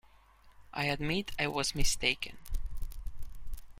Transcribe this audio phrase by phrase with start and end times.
[0.73, 2.39] I admit I was mistaken.